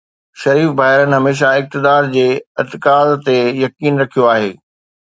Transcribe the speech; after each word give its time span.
شريف 0.41 0.69
ڀائرن 0.79 1.11
هميشه 1.17 1.47
اقتدار 1.59 2.03
جي 2.17 2.25
ارتکاز 2.63 3.07
تي 3.27 3.37
يقين 3.63 3.93
رکيو 4.05 4.29
آهي. 4.37 4.51